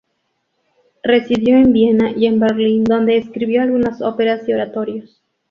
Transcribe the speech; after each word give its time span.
Residió 1.03 1.57
en 1.57 1.73
Viena 1.73 2.09
y 2.09 2.25
en 2.25 2.39
Berlín 2.39 2.83
donde 2.85 3.17
escribió 3.17 3.61
algunas 3.61 4.01
óperas 4.01 4.49
y 4.49 4.53
oratorios. 4.55 5.21